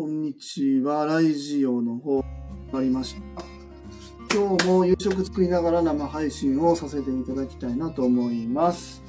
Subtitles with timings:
[0.00, 1.04] こんにちは。
[1.04, 2.24] ライジオの方、
[2.72, 3.20] ありました。
[4.34, 9.02] 今日も夕食作りながら生配信をさせていただきたいなと思います。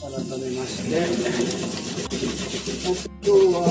[0.00, 0.16] 改め
[0.58, 0.96] まして、
[3.22, 3.68] 今日は、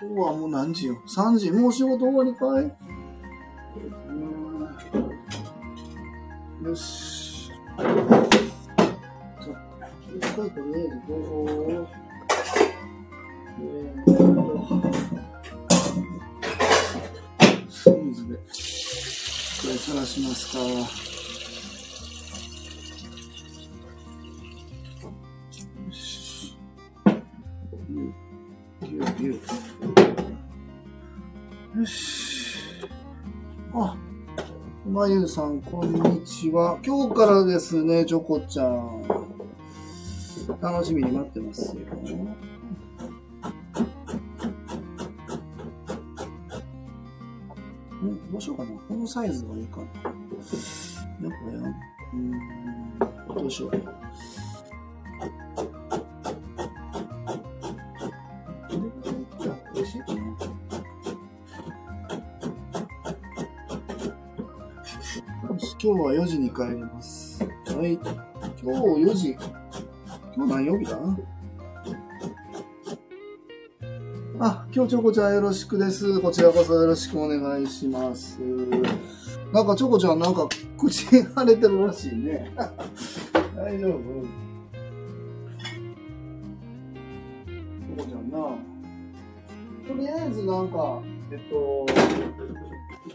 [0.00, 2.64] 今日はもう何時よ ?3 時もう仕事終わりかい？
[6.64, 7.50] よし。
[7.78, 8.26] じゃあ、
[10.16, 11.88] 一回とりあえずどうぞ。
[13.60, 14.18] えーっと、
[17.68, 18.42] スイーズで、こ
[19.66, 21.07] れさらしますか。
[34.98, 36.76] まゆさん、こんにちは。
[36.84, 39.06] 今日からですね、ジョコちゃん。
[40.60, 41.82] 楽しみに待ってますよ。
[48.02, 48.70] んどうしようかな。
[48.88, 49.84] このサイズがいいかな。
[49.84, 51.62] やっぱや、
[52.12, 52.32] うん、
[53.36, 53.70] どうしよう。
[65.80, 67.40] 今日は4時に帰ります。
[67.44, 67.50] は
[67.86, 67.92] い。
[67.92, 68.02] 今
[68.62, 69.36] 日4時。
[70.34, 70.98] 今日何曜日だ？
[74.40, 76.20] あ、今日チョコちゃんよろしくです。
[76.20, 78.40] こちらこそよろしくお願いします。
[79.52, 82.52] なんかチョコちゃんなんか口腫れてるらしいね。
[83.54, 84.02] 大丈夫？
[87.46, 88.38] チョコちゃんな。
[89.86, 91.00] とりあえずなんか、
[91.30, 91.86] えっと、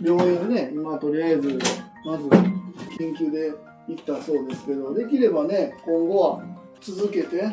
[0.02, 1.60] 病院ね、今とりあえず、
[2.06, 2.28] まず
[2.98, 3.54] 緊急で
[3.88, 6.44] 行ったそうですけど、できればね、今後は
[6.82, 7.44] 続けて、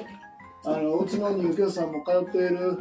[0.65, 2.78] あの、うちの入居者さんも通っている、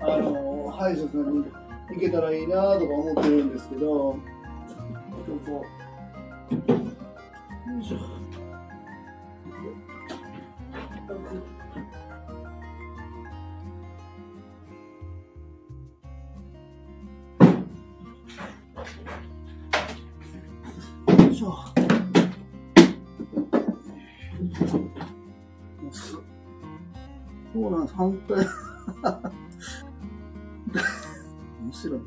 [0.00, 1.44] あの、歯医者さんに
[1.90, 4.18] 行けたらいいなとか思ってるんですけど、こ
[5.46, 5.64] こ、よ
[7.80, 8.23] いしょ。
[27.86, 28.38] 反対。
[31.62, 32.00] 面白い。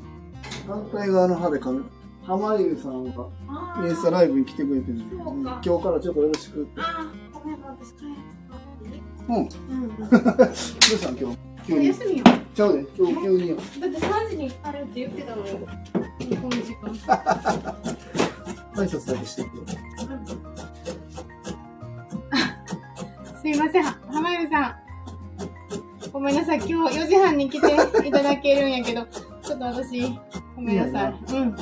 [0.66, 1.84] 反対側の歯で噛む。
[2.26, 6.80] 濱優さんがあインスタライブに来てくれてる今日からちょっとよろしくって。
[6.82, 8.04] あー、ごめん、私帰
[9.28, 9.36] うん。
[9.36, 9.48] うん。
[9.48, 10.04] ど
[10.46, 11.38] うしたん今日？
[11.66, 11.86] 急に。
[11.86, 12.24] 休みよ。
[12.54, 13.56] ちゃうで、今日急によ。
[13.56, 15.58] だって3時に帰るって言ってたのよ。
[15.58, 15.66] こ
[16.20, 16.92] の時間。
[18.74, 19.42] 挨拶だけして。
[23.40, 24.87] すいません、は浜ゆさん。
[26.18, 29.06] ごめんなさい、今日4時半に来ていただけるんやけど、
[29.40, 30.02] ちょっと私、
[30.56, 31.32] ごめんなさい。
[31.32, 31.56] うん。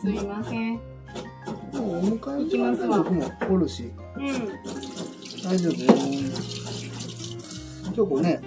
[0.00, 0.72] すいません。
[0.72, 4.48] もうお迎え行きますわ僕もおるし、うん。
[5.44, 5.92] 大丈夫よ。
[7.94, 8.40] チョコね、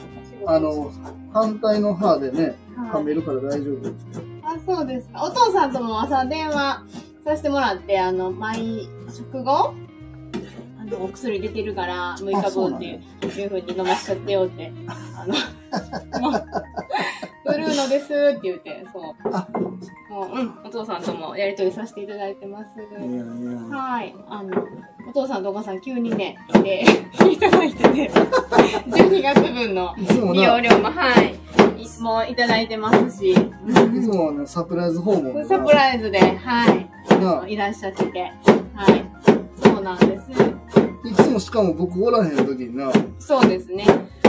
[0.46, 0.92] あの、
[1.32, 3.90] 反対の歯でね、噛はいめるから大丈夫。
[4.44, 5.24] あ、そうですか。
[5.24, 6.84] お父さんとも朝電話
[7.24, 9.74] させてもらって、あの、毎食後、
[10.96, 16.46] お薬出てるから、6日分っていういうふうに飲ましちゃってよって、あの、もう、
[17.46, 19.04] ブルーノですって言って、そう。
[19.32, 19.48] あ
[20.10, 22.80] もう、うん、お父さんともやりとりさせていただいてます。
[22.80, 23.24] いやいや。
[23.24, 24.16] はい。
[24.28, 24.68] あの、
[25.08, 26.84] お父さんとお母さん急にね、で、
[27.32, 28.10] いただいてて、
[28.90, 29.96] 12月分の
[30.34, 31.36] 利用な、料も、はい、
[31.82, 36.90] いもういただいてますし、いつもはね、サプライズ訪問サプライズで、はい。
[37.20, 38.32] ないらっしゃってて、
[38.74, 39.09] はい。
[39.90, 40.32] なんです。
[41.10, 43.86] いつもしかも僕おらへん時にな、そうですね。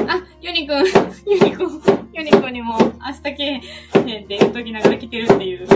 [0.09, 0.79] あ、ユニくん、
[1.27, 5.67] ユニくん、ユニくんにも明日来へんって言っときながら来てるっていう。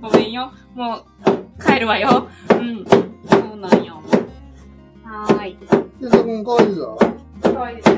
[0.00, 0.52] ごめんよ。
[0.74, 2.28] もう、帰るわよ。
[2.50, 2.84] うん。
[2.84, 2.94] そ
[3.54, 4.02] うなんよ。
[5.04, 5.58] はーい。
[6.00, 6.98] で、そこも可愛いぞ。
[7.42, 7.96] かわいいですよ。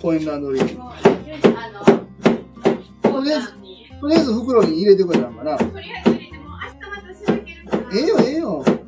[0.00, 0.78] コインランドリー。
[0.78, 5.58] もう、あの、こうちゃんに、とりあえず袋に入れてくれたんかな。
[5.58, 7.82] とりあえず入れても、明日また仕分けるから。
[7.92, 8.81] ええよ、ええよ。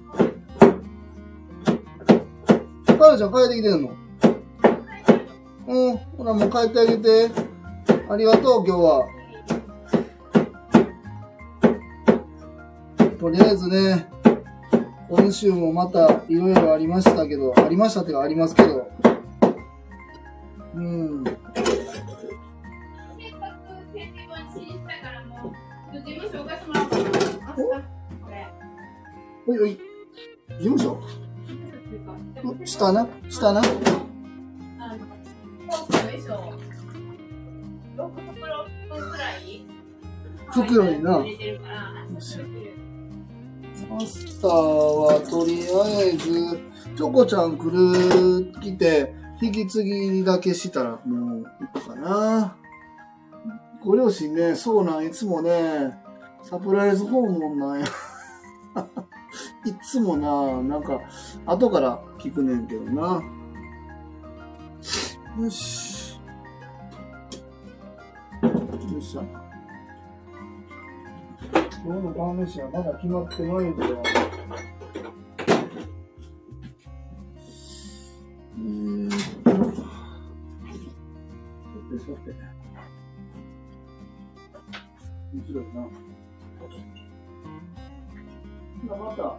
[2.99, 3.91] かなちゃん帰ってきてんの
[5.67, 5.97] うん。
[5.97, 7.31] ほら、もう帰ってあげて。
[8.09, 9.07] ありがとう、今日は。
[13.19, 14.07] とりあえずね、
[15.09, 18.55] 今週もまたいろいろありましたけど、ありましたってかあります。
[18.55, 18.87] けど。
[20.75, 21.25] うん。
[21.25, 21.31] 事
[26.13, 27.03] 務所動かしてもらおうかな。
[27.03, 27.17] 明日、
[28.23, 28.47] これ。
[29.47, 29.79] おいおい。
[30.59, 31.01] 事務所
[32.51, 33.07] う下な？
[33.29, 33.61] 下な？
[33.61, 35.07] あの、
[37.97, 38.67] 6袋
[39.13, 39.67] くらい
[40.51, 41.25] 袋にな、
[43.91, 46.59] マスターはとりあえず、
[46.97, 51.45] チョコちゃん来る、来て、引き継ぎだけしたらもういい
[51.81, 52.57] かな。
[53.85, 55.93] ご両親ね、そうなん、いつもね、
[56.43, 57.87] サプライズ訪問なんや。
[59.65, 61.01] いつもな、なんか、
[61.47, 63.23] 後から聞くねんけどな。
[65.41, 66.21] よし。
[68.43, 69.23] よっしゃ。
[71.85, 74.03] 今日の晩飯はまだ決まってないんだよ。
[78.57, 79.11] えーっ
[79.45, 79.73] と、さ
[81.91, 82.35] てさて。
[85.33, 85.89] 面白いな。
[88.83, 89.39] 今また、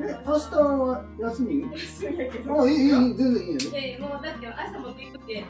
[0.00, 3.96] え、明日は休みあ、いい、いい、いい全然いいよね。
[3.96, 5.44] で、もうだって朝持っていくって、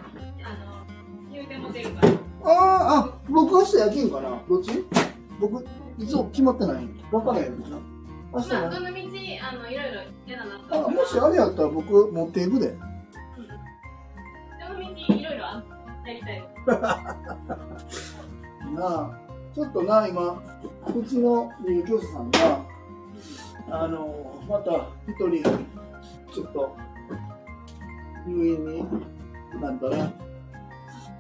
[0.45, 0.87] あの、
[1.33, 2.13] 言うても出るから。
[2.13, 4.43] ああ、あ、僕明日夜勤かな？
[4.49, 4.71] どっち？
[5.39, 5.65] 僕、
[5.99, 7.79] いつも決まってないわかんないよな。
[8.33, 12.69] 明日まあ、はどの道、あの、いろいろ嫌だなとあ、思もしあれやったら僕持っていくで。
[12.69, 12.77] ど
[14.75, 15.63] の道、いろいろあ
[16.07, 16.45] やりたい。
[18.75, 19.11] なあ、
[19.55, 20.43] ちょっとな、今、
[20.95, 22.39] うちの入居者さんが、
[23.69, 25.43] あの、また一人、
[26.33, 26.77] ちょっと、
[28.27, 28.85] 入院に
[29.61, 30.13] なったら、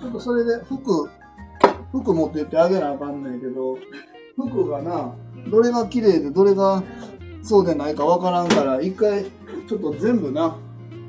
[0.00, 1.08] ちょっとそれで服、
[1.92, 3.76] 服持ってってあげなあかんねんけど、
[4.36, 5.14] 服がな、
[5.50, 6.82] どれが綺麗でどれが
[7.42, 9.24] そうでないかわからんから、一回、
[9.68, 10.56] ちょっと全部な、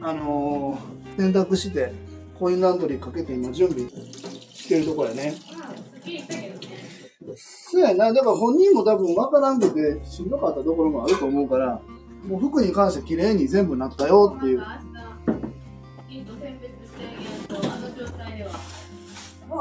[0.02, 1.94] あのー洗濯して、
[2.40, 5.36] コインランドリーかけて今準備してるとこやね。
[5.56, 7.61] まあ、すっきりしたけどね。
[7.72, 11.80] そうやな、だから本人も多分分からんくてしんどかったところもあると思うから、
[12.28, 14.60] もう服に関して綺麗に全部なったよっていう。
[14.60, 14.82] ま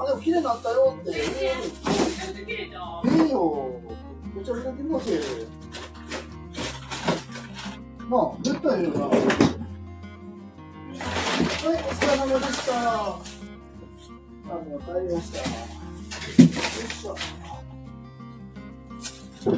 [0.02, 1.12] あでも綺麗になったよって。
[1.12, 1.22] え
[3.28, 3.80] えよ。
[4.34, 5.18] めちゃめちゃ気持ちいい。
[8.08, 9.06] まあ、絶対いいよな。
[9.06, 9.22] はい、お
[11.62, 12.72] 疲れ様でした。
[12.90, 13.14] あ、
[14.68, 15.38] もう帰りました。
[15.38, 15.44] よ
[16.44, 16.48] い
[16.92, 17.39] しょ。
[19.40, 19.52] 何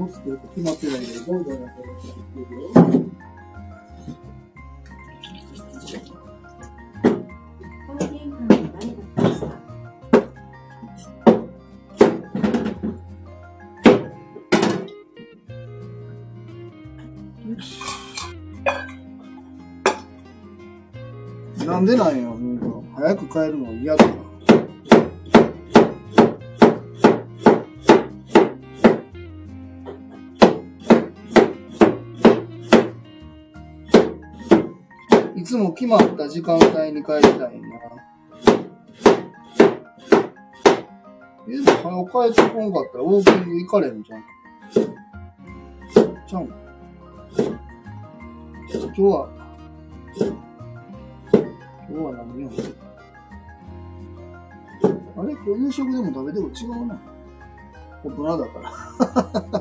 [0.00, 2.70] を作るか決まってないけど、どんどんやってるよ。
[21.78, 22.66] なんでなんよ、なんか
[22.96, 24.12] 早く帰るの嫌だな。
[35.36, 37.48] いつも決まった時間帯に帰りたいな。
[41.46, 44.24] え、で早く帰ってこんかったらウォーキング行かれんじゃん。
[46.26, 46.48] ちゃん。
[48.72, 49.37] 今日は、
[51.98, 52.50] 今日は何よ。
[55.16, 55.32] あれ？
[55.32, 56.96] 今日夕食でも食べても違うな。
[58.04, 58.72] 大人だから。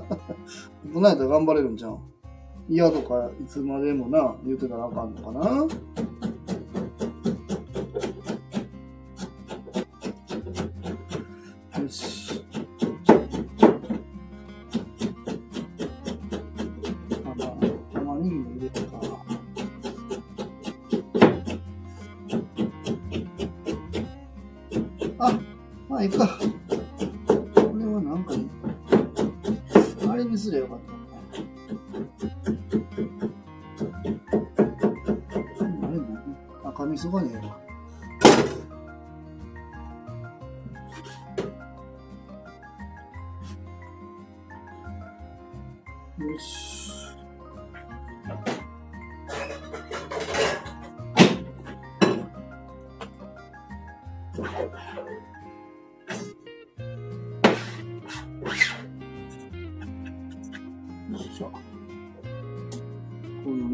[0.86, 1.98] 大人やったら頑張れるんじゃん。
[2.70, 5.66] 嫌とかいつまでもな、言うてたらあかんのかな？
[26.18, 26.37] まあ、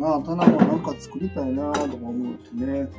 [0.03, 2.89] ういうのな、棚もなんか作りたいなとか思うってね。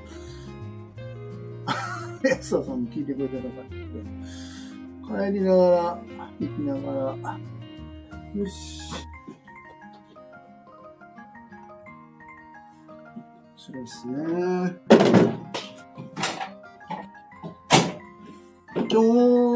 [2.25, 5.99] 安田さんも聞いてくれてなかった帰りながら、
[6.41, 7.39] 行きながら。
[8.35, 8.81] よし。
[13.57, 14.15] 面白いですね。
[18.77, 19.54] 今日、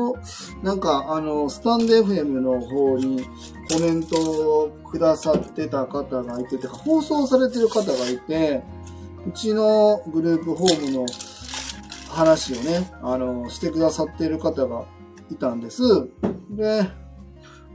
[0.62, 3.24] なんか、あの、スタンド FM の方に
[3.70, 8.62] コメントをくださってた方がいて、てか放送されてる方がいて、
[9.26, 11.06] うちのグループホームの
[12.08, 14.84] 話をね、あの、してくださってる方が
[15.30, 15.82] いたんです。
[16.50, 16.88] で、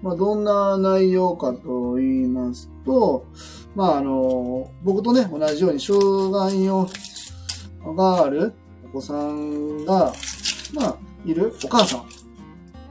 [0.02, 3.26] まあ、どんな内容かと言いますと、
[3.76, 6.88] まあ、あの、僕とね、同じように障害を
[7.92, 8.54] がある
[8.86, 10.14] お子さんが、
[10.74, 12.06] まあ、いるお母さん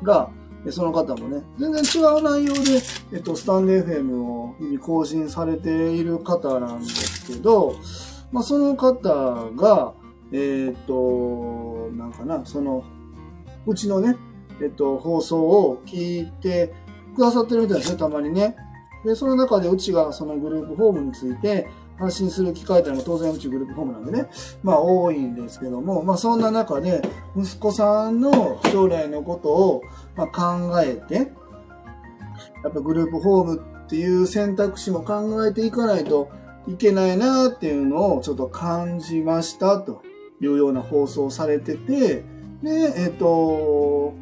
[0.02, 0.30] が、
[0.70, 2.82] その方もね、全然違う内容で、
[3.12, 7.74] えっと、スタンド FM を日々更新されている方なんですけど、
[8.30, 9.94] まあ、その方が、
[10.32, 12.84] えっと、なんかな、その、
[13.66, 14.16] うちのね、
[14.60, 16.72] えっと、放送を聞いて
[17.16, 18.56] くださってるみたいですね、たまにね。
[19.04, 21.68] で、その中でうちがそのグループホームについて
[21.98, 24.28] 発信する機会っていうのも当然うちグループホームなんでね、
[24.62, 27.02] まあ多いんですけども、まあそんな中で
[27.36, 29.82] 息子さんの将来のことを
[30.16, 31.32] ま考えて、
[32.64, 36.30] やっぱグループホームっていう選択肢も考えていかないと
[36.66, 40.02] いけないなっていうのをちょっと感じましたと
[40.40, 42.24] いうような放送されてて、
[42.62, 44.14] で、えっ、と、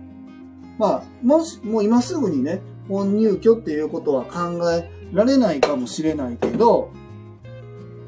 [0.78, 6.90] まあ、もし、もう今すぐにね、本入居っていうことは考えられないかもしれないけど、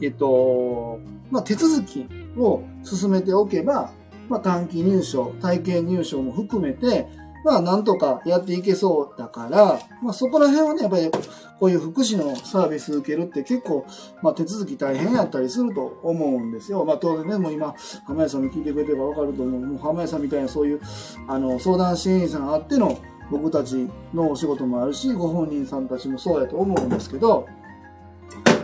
[0.01, 2.07] えっと、まあ、手続き
[2.37, 3.93] を進めておけば、
[4.29, 7.07] まあ、短期入所、体験入所も含めて、
[7.45, 11.11] まあ、なんとかやっていけそうだから、まあ、そこら辺はね、やっぱり、
[11.59, 13.85] こういう福祉のサービス受けるって結構、
[14.23, 16.85] まあ、手続き大変やったりすると思うんですよ。
[16.85, 17.75] まあ、当然ね、もう今、
[18.07, 19.61] 浜谷さんも聞いてくれてればわかると思う。
[19.61, 20.81] もう浜谷さんみたいなそういう、
[21.27, 22.99] あの、相談支援員さんあっての、
[23.31, 27.47] 僕たちのお仕事もあるし、ご本人さんたちもそうやと思うんですけど、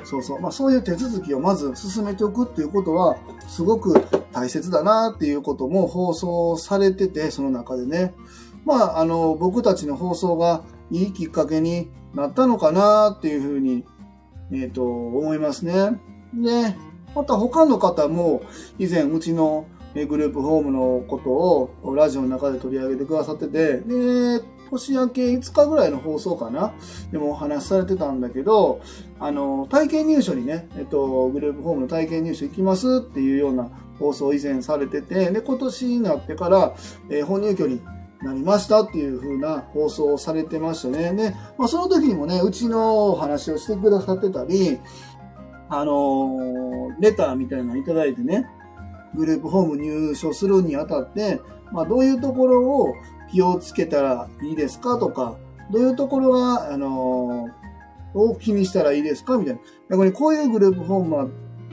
[0.09, 0.41] そうそう。
[0.41, 3.95] まあそういう手続きをまず進めておくっていうことは、すごく
[4.33, 8.15] 大切だなっていうことも放送されてて、その中でね。
[8.65, 13.85] まあ、あの、僕たちの放送がいいきっかけになったのかなっていうふうに、
[14.50, 16.00] えっ、と、思いますね。
[16.35, 16.75] で、
[17.15, 18.43] また他の方も
[18.79, 26.73] 以前うちのグループホームのことをラジオの中で取り上げてくださってて、で、年明け5日ぐらいの放送かな？
[27.11, 28.81] でもお話しされてたんだけど、
[29.19, 36.75] あの、体験入所にね、えっと、グループホームの体験入所行きますっていうような放送以前されてて、で、今年になってから、
[37.11, 37.81] えー本入居に
[38.23, 41.13] なりましたっていう風な放送をされてましたね。
[41.15, 44.79] で、まあ、その時にもね、うちのお話をしてくださってたり、
[45.71, 48.47] あのレターみたいなのいただいてね、
[49.15, 51.41] グループホーム入所するにあたって、
[51.73, 52.95] まあ、どういうところを
[53.31, 55.37] 気をつけたらいいですかとか、
[55.71, 57.69] どういうところが、あのー
[58.15, 59.61] を気にしたらいいですかみたいな。
[59.91, 61.29] 逆にこういうグループホームは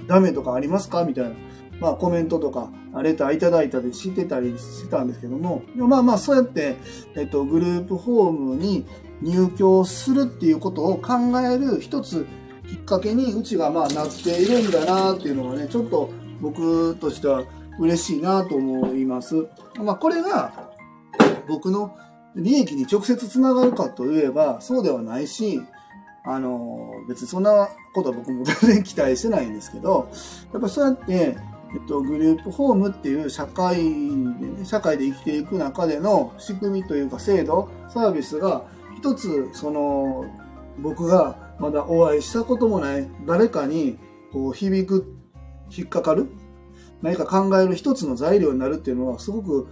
[0.06, 1.06] ダメとかありますか？
[1.06, 1.32] みたいな。
[1.80, 2.70] まあコメントとか、
[3.02, 6.76] レターいただいたりしてたりしてたんですけども、まあまあそうやって、
[7.16, 8.86] えっと、グループホームに
[9.22, 12.28] 入居するっていうことを考える一つ
[12.68, 17.44] きっかけにうちがまあなっているんだなっていうのがね、ちょっと僕としては
[17.80, 19.48] 嬉しいなと思います。
[19.78, 20.75] まあこれが
[21.48, 21.96] 僕の
[22.36, 25.62] 利益に直接つながるかといえばそうではないし、
[26.26, 30.10] あの、別にそんなことは僕も全然期待してないんですけど、
[30.52, 31.38] やっぱそうやって、
[31.74, 38.66] えっと、グループホームっていう社会でね、社会で生きていく中での仕組みというか制度、サービスが
[38.98, 40.26] 一つ、その、
[40.80, 43.98] 僕がまだお会いしたこともない誰かに
[44.34, 45.16] こう響く、
[45.76, 46.30] 引っかかる、
[47.02, 49.68] 何か考える一つの材料になるっていうのはすごく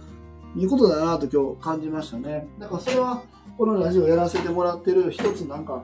[0.56, 2.46] いいことだなと今日感じましたね。
[2.58, 3.22] だからそれは
[3.58, 5.82] このラジオやらせてもらってる一つなんか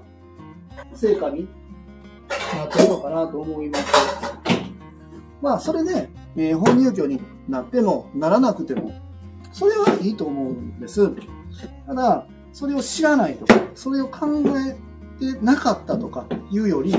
[0.94, 1.48] 成果に
[2.56, 3.84] なってるのかなと思います。
[5.42, 8.92] まあそれで、えー本入居になってもならなくても、
[9.52, 11.10] それはいいと思うんです。
[11.86, 14.26] ただ、それを知らないとか、それを考
[14.58, 14.76] え
[15.34, 16.92] てなかったとかいうより、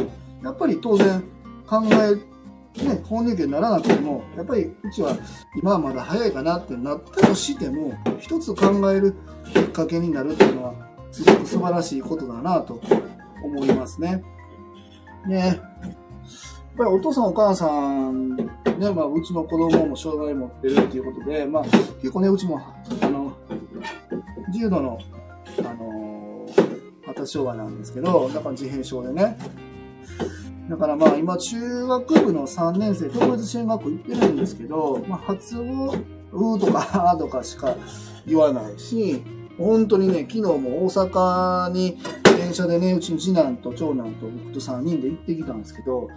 [0.43, 1.23] やっぱり当然
[1.67, 2.17] 考え、
[2.77, 5.17] ね、本人権にならなくても、やっぱりうちは
[5.55, 9.15] 今はまだ早いかなってなったとしても、一つ考える
[9.53, 10.73] きっかけになるっていうのは、
[11.11, 12.81] すごく素晴らしいことだなと
[13.43, 14.23] 思いますね。
[15.27, 15.57] ねやっ
[16.77, 17.67] ぱりお父さんお母さ
[18.09, 18.45] ん、ね、
[18.95, 22.59] まあ、うちの子供も障害持ってるっていうことで、まあ、結構ね、うちも、
[23.01, 23.33] あの、
[24.53, 24.97] 重度の、
[25.59, 26.47] あの
[27.05, 29.37] 発達障害なんですけど、だから自閉症でね。
[30.71, 35.93] だからまあ今中学部の3年生、特別支援学校行ってるんですけど、まあ発語、
[36.31, 37.75] うーとか あーとかしか
[38.25, 39.21] 言わないし、
[39.57, 41.97] 本当にね、昨日も大阪に
[42.37, 46.07] 電車でね、うちの次男と長男と僕と3人で行ってきたんですけど、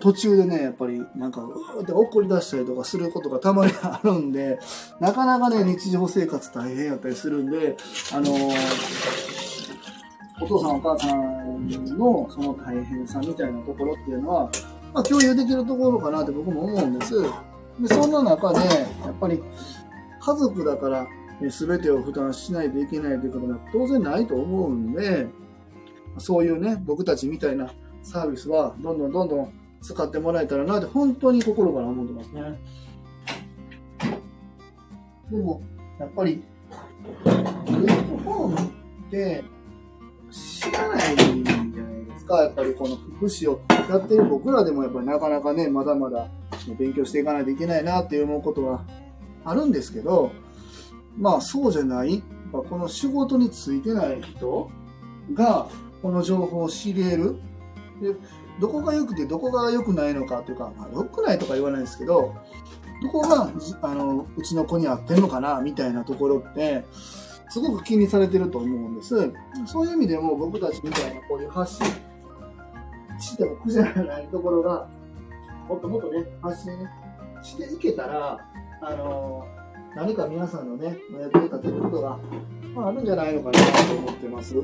[0.00, 4.58] 途中でね、やっぱりなんか、うーって怒り出したりとかすることがたまにあるんで、
[5.00, 7.76] なかなかね、日常生活大変やったりするんで、
[8.14, 9.37] あのー
[10.40, 11.68] お父さんお母さん
[11.98, 14.50] のその大変さみたいなところっていうのは、
[14.94, 17.14] まあ共有できるところかなって僕も思うんです。
[17.80, 19.42] で、そんな中で、やっぱり
[20.20, 21.06] 家族だから、
[21.40, 25.26] 全てを負担しないといけないということは当然ないと思うんで、
[26.18, 27.70] そういうね、僕たちみたいな
[28.02, 32.58] サービスはどんどんどんどん使ってもらえたらなって本当に心から思ってますね。
[35.30, 35.62] でも、
[36.00, 36.42] やっぱり、
[37.22, 39.44] プレットフォームって
[40.30, 42.42] 知らないじゃないですか。
[42.42, 46.28] やっぱりこの福祉をやってる僕らでもやっぱりなかなかね、まだまだ
[46.78, 48.84] 勉強していかないといけないなって思うことは
[49.44, 50.32] あるんですけど、
[51.16, 54.70] まあそうじゃない、この仕事についてない人
[55.34, 55.68] が
[56.02, 57.36] この情報を知り得る。
[58.00, 58.14] で
[58.60, 62.34] どこが良くてどこが良くないのかというか、まあ、良くないとか言わないですけど、
[63.00, 63.50] どこが
[63.82, 66.84] あのうちの子に合ってんのかなみたいなところって、
[67.48, 69.32] すごく気にされてると思うんです。
[69.66, 71.86] そういう意味でも僕たちみたいなこういう発信
[73.18, 74.88] しても苦じゃないところが、
[75.68, 76.72] もっともっとね、発信
[77.42, 78.38] していけたら、
[78.80, 79.46] あの
[79.96, 82.18] 何か皆さんのね、お役に立てることが、
[82.74, 83.58] まあ、あるんじゃないのかな
[83.88, 84.56] と思ってます。
[84.56, 84.60] う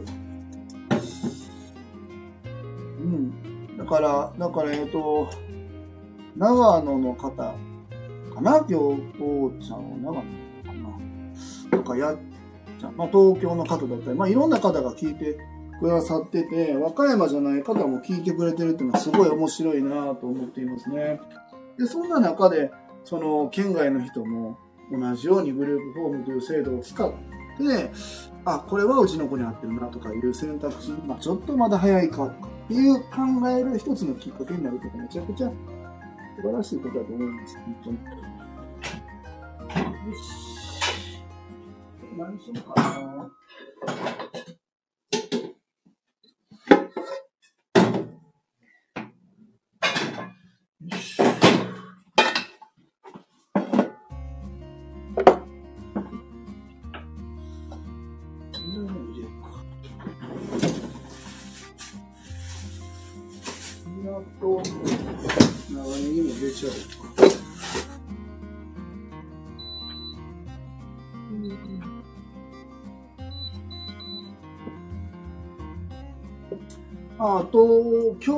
[3.02, 3.76] ん。
[3.76, 5.28] だから、だから、えっと、
[6.36, 7.54] 長野の方か
[8.40, 8.58] な？
[8.58, 8.74] 今日、
[9.18, 10.72] こうちゃんは長野か
[11.70, 11.78] な？
[11.78, 15.38] とかやっちゃん、まあ、東京の方だったり、まあ、いろんな方が聞いて
[15.80, 21.20] くださってて、和歌山じゃない方も聞いてくれてるっていうのはすごい面白いなと思っていますね。
[21.78, 22.70] で、そんな中で、
[23.04, 24.56] その、県外の人も
[24.90, 27.90] 同じようにグループフォームという制度を使って、
[28.44, 32.32] あ、これはうちの子に合ってるなとかいう選択肢、まあ、ちょっとまだ早いかっ
[32.68, 35.48] ていう考える一つのきっかけになるとかめちゃくちゃ
[36.36, 37.96] 素晴らしいことだと思います、本当に。
[40.10, 40.53] よし。
[42.16, 43.30] 何しようかな。
[64.40, 64.62] と
[77.26, 78.32] あと、今日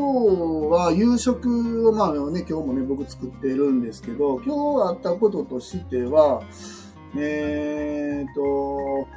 [0.71, 6.41] は夕食を、まあね、今日もね、僕作ってるんですけど、今日あったこととしては、
[7.19, 9.09] えーと、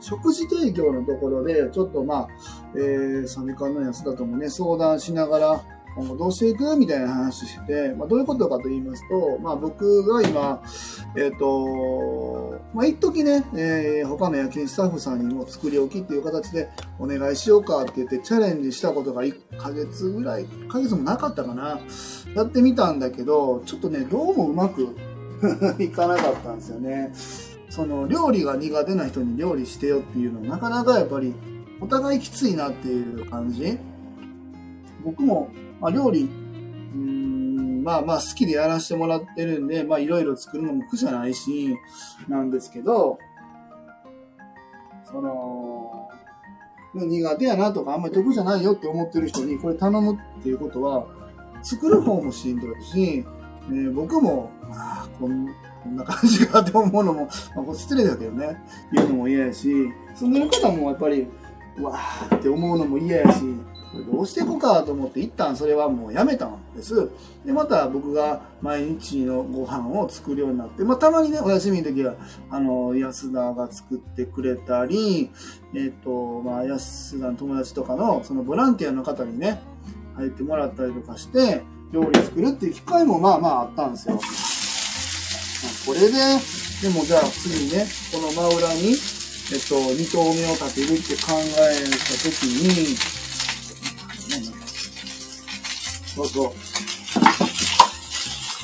[0.00, 2.28] 食事提供のところで、ちょっとまあ、
[2.74, 5.62] えー、サメ缶の安田ともね、相談しながら、
[5.94, 10.60] 今後どうしていくみたいな話して、まあ、どういうことかと言いますと、まあ、僕が今、
[11.16, 16.68] えっ、と、まあ、一時ね、えー、他の夜勤スタッフさんにも作り置きっていう形で
[17.00, 21.80] お願いしようかって言ってチャレンジしたことが1ヶ月ぐらい、1ヶ月もなかったかな。
[22.34, 24.96] やってみたんだけど、ちょっとね、どうもうまく
[25.82, 27.12] いかなかったんですよね。
[27.70, 31.34] その、料理が苦手な人に料理してよっていうのはなかなかやっぱり
[31.80, 33.78] お互いきついなっていう感じ。
[35.04, 35.48] 僕も、
[35.80, 36.28] まあ、料理、
[37.80, 41.76] まあまあ好きでやらせてもらってるんで、まあいろいろ作るのも苦じゃないし、
[42.28, 43.18] なんですけど、
[45.04, 46.08] その、
[46.94, 51.06] 苦手やなとかあんまり得じゃないよって思ってる人にこれ頼むっていうことは、
[51.62, 53.24] 作る方もしんどいし、
[53.68, 55.46] えー僕も、ああ、こん
[55.82, 58.56] こんな感じかって思うのも、まあ、失礼だけどね、
[58.92, 59.72] 言うのも嫌やし、
[60.14, 61.26] 住んでる方もやっぱり、
[61.80, 63.42] わーって思うのも嫌やし、
[63.92, 67.10] どうしていこうかと思って一旦それはもうやめたんです。
[67.44, 72.14] で、また僕が毎日のご飯を作るようになって、まあたまにね、お休みの時は、
[72.50, 75.30] あの、安田が作ってくれたり、
[75.74, 79.60] えっ、と、まあ安田の友達とかの、そのボランティアの方にね、
[80.16, 84.14] 入ってもらったりとかして、料理作るっていう機会もまあまああったんですよ。
[84.14, 84.24] まあ
[85.86, 86.12] これで、
[86.82, 88.90] でもじゃあ次ね、この真裏に、
[89.52, 91.90] えっと、二頭目を立てるって考えた
[92.22, 93.19] ときに、
[96.14, 96.52] そうそう。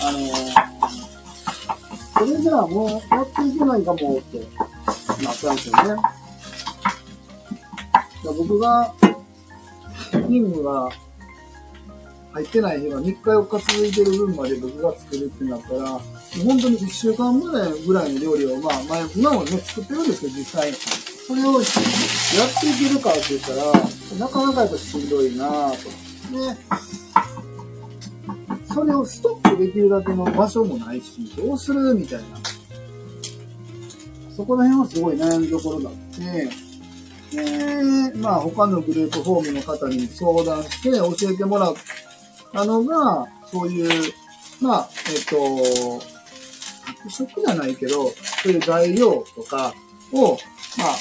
[0.02, 0.28] あのー、
[2.14, 4.38] これじゃあもうやっていけないかもって
[5.24, 5.88] なったんですよね。
[5.88, 6.02] だか
[8.24, 8.94] ら僕が、
[10.28, 10.90] 任務が
[12.32, 16.00] 入ってない日が3日4日続いてる分まで僕が作るってなったら、もう
[16.44, 20.72] 本当に1週間ぐらいぐらいの料理を、まあ、前、今もね、作ってるんですけど、実際。
[21.26, 21.62] それをやっ
[22.60, 23.72] ていけるかって言ったら、
[24.16, 25.90] なかなかやっぱしんどいなぁと。
[26.30, 26.56] で、
[28.76, 32.26] それをストックできるだけの場所もないし、どうするみたいな。
[34.28, 36.50] そこら辺はすごい悩みどころだって、
[37.34, 41.74] で、まあ他のグループホームの方に相談して教えてもらっ
[42.52, 44.12] たのが、そういう、
[44.60, 46.02] まあ、えっ、と、
[46.84, 49.72] 宅食じゃないけど、そういう材料とか
[50.12, 50.32] を、
[50.76, 50.96] まあ、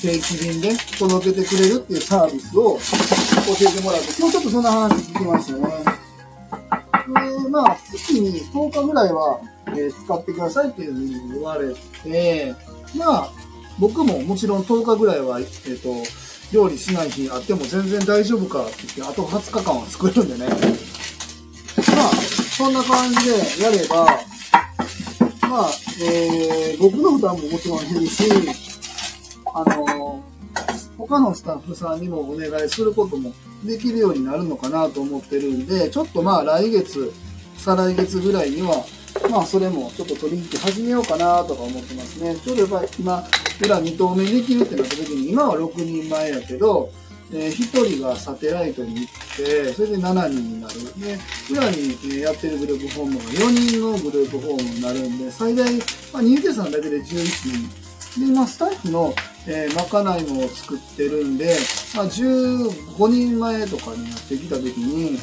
[0.00, 6.03] 定期便で届けてくれるっていうサービスを教えてもらって、今日ちょっとそんな話聞きましたね。
[7.06, 12.54] で、まあ、月に10日ぐらいは、えー使ってくださいっていうふうに言われて、
[12.96, 13.32] まあ、
[13.78, 15.46] 僕ももちろん10日ぐらいは、えっ、
[15.78, 15.88] と、
[16.52, 20.46] 料理しない日あっても全然大丈夫かって言って、あと20日間は作るんでね。
[21.96, 22.10] まあ、
[22.56, 24.04] そんな感じでやれば、
[25.48, 25.70] まあ、
[26.02, 28.24] えー、僕の負担ももちろん減るし、
[29.54, 30.22] あの
[30.98, 33.32] 他のスタッフさんにもお願いすることも
[33.64, 37.12] できるようになるのかなと思ってるんで、ちょっとまあ来月、
[37.56, 38.84] 再来月ぐらいには、
[39.30, 42.36] まあそれもちょっと取引始めようかなとか思ってますね。
[42.36, 43.24] ちょうどやっぱ今、
[43.64, 46.90] 裏2投目できるってなった時に、今は6人前やけど、
[47.32, 50.74] えー、1人がサテライトに行って、それで7人になる。
[51.00, 51.18] で、
[51.50, 55.72] 裏に、えやってるグループホームが4人のグループホームになるんで、最大、
[56.12, 57.24] まあ、入居さんだけで11
[58.14, 58.20] 人。
[58.20, 59.14] で、今、スタッフの、
[59.46, 61.56] えーまかないも作ってるんで、
[61.94, 65.18] まあ、15人前とかになってきた時に、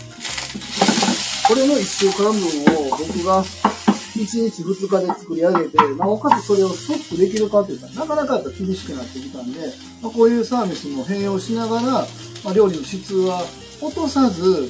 [1.47, 3.43] これの1週間分を僕が
[4.15, 9.59] 1日2日で作り上げて、なおかつそれをストックできるかって言ったら、なかなかやっぱ厳しくなってきたんで、
[10.01, 12.07] まあ、こういうサービスも併用しながら、
[12.43, 13.43] まあ、料理の質は
[13.81, 14.69] 落とさず、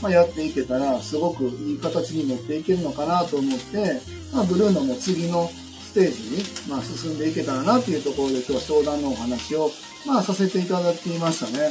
[0.00, 4.00] まあ、やっていけたら、すごくいい形に持っていけるのかなと思って、
[4.32, 5.50] まあ、ブルーノも次の
[5.88, 9.70] ステージに、まあ、進んでいけたらなっていうところで今日は商談のお話を、
[10.06, 11.70] まあ、させていただきましたね。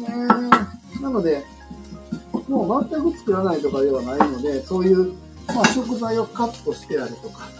[0.00, 0.16] ね
[1.02, 1.44] なので、
[2.48, 5.12] もう全く作らないとかではないので、そういう、
[5.48, 7.50] まあ、食材をカットしてあるとか、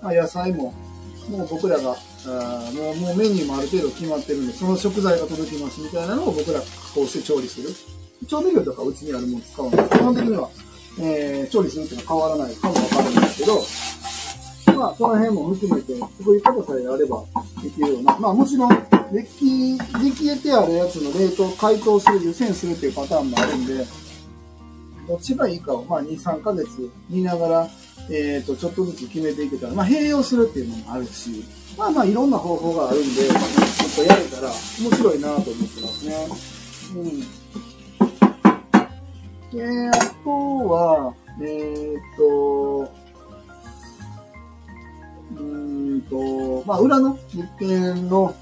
[0.00, 0.72] まあ、野菜も、
[1.28, 1.94] もう僕らが、
[2.26, 7.70] あもうもうメニューもある程度決まってるんで、その食材が届きますみたいなのを僕ら加工して調理する。
[8.28, 10.48] 調味料とかうちにあるもの使うので、基本的には、
[11.00, 13.60] えー調理するっていうのは変わらないかもわかるんですけど、
[14.80, 17.22] まあ、その辺も含めて、そういうことさえあれば
[17.62, 18.18] できるような。
[18.18, 18.70] まあ、もちろん、
[19.12, 23.84] 出来、出来得てあるやつの冷凍、解凍する、湯煎するっていうパターンもあるんで、
[25.06, 27.68] どっちがいいかを、まあ、2、3ヶ月見ながら、
[28.10, 31.44] えっ、と、ちょっとずつ決めていけたら、まあ、併用するっていうのもあるし、
[31.76, 34.48] まあまあ、いろんな方法があるんで、ちょっとやれたら
[34.80, 36.28] 面白いなと思ってますね。
[36.94, 37.20] うん。
[39.52, 40.30] で、あと
[40.68, 42.92] は、えっ、と、
[45.36, 48.34] うんと、まあ、裏の物件の、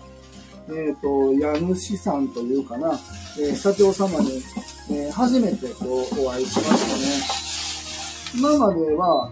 [0.69, 2.99] えっ、と、家主さんというかな、
[3.39, 4.43] えー社長様に、
[4.91, 8.51] えー初めてこうお会いしましたね。
[8.51, 9.31] 今までは、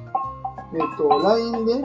[0.72, 1.82] えっ、と、LINE で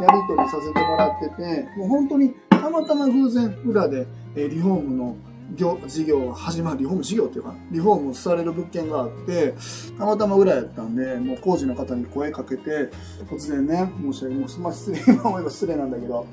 [0.00, 5.16] やり取りさせてもらってて、もう本当にたまたま偶然裏で、えリフォームの
[5.56, 9.54] 業事業が始まる、リフォーム事業っていうか、リフォームされる物件があって、
[9.98, 12.90] たまたま裏やったんで、もう工事の方に声かけて、
[13.30, 16.26] 突然ね、申し訳ない、ま失礼、 今思えば失礼なんだけど、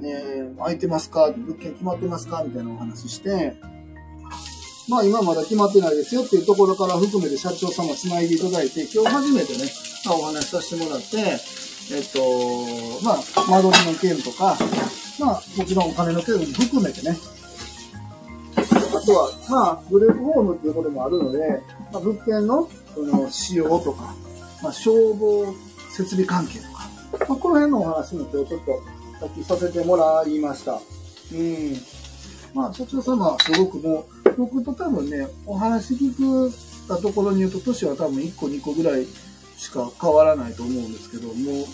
[0.00, 1.30] ね空いてますか？
[1.36, 2.42] 物件決まってますか？
[2.44, 3.56] みたいなお話して、
[4.88, 9.64] まあ今まだ決まってないですよっていうところから含めて社長様つないでいただいて、今日初めてね、
[10.10, 11.38] お話しさせてもらって、
[11.94, 13.16] えっと、まあ、
[13.50, 14.56] 間取りの件とか、
[15.20, 17.16] まあ、もちろんお金の件も含めてね、
[18.56, 21.60] あとは、まあ、グループホームっていうこともあるので、
[21.92, 24.14] まあ、物件の、その、使用とか、
[24.62, 25.54] まあ、消防
[25.90, 26.88] 設備関係とか、
[27.28, 28.82] まあ、この辺のお話も今日ちょっと
[29.20, 30.80] さっきさせてもらいました。
[31.32, 31.76] うん。
[32.54, 36.52] まあ、社長様はすごくもう、僕と多分ね、お話聞く
[36.88, 39.06] たところに言うと、年は多分1個2個ぐらい
[39.56, 41.66] しか変わらないと思うんですけど、も、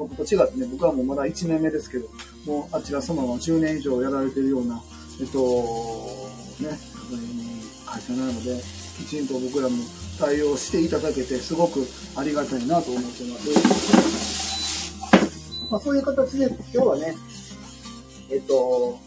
[0.00, 2.08] 僕と違ってね、僕はもうまだ1年目ですけど、
[2.46, 4.82] もうあちら様は10年以上やられてるような、
[5.20, 5.38] えっと、
[6.58, 6.70] ね、
[7.84, 8.56] 会社なので、
[8.96, 9.76] きちんと僕らも
[10.18, 11.86] 対応していただけて、すごく
[12.16, 13.50] ありがたいなと思ってます。
[15.70, 17.14] まあ、そういう形で、今日はね、
[18.30, 18.98] えっと、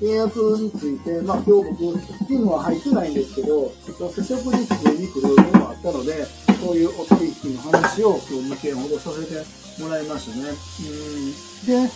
[0.00, 3.72] 契約について、まあ、今日僕、勤務は入ってないんですけど、
[4.14, 6.24] 接触に机に来るのもあったので、
[6.60, 10.50] そういうお取引の話を今日2件ほどさせてもらいましたね。
[10.50, 11.90] うんで、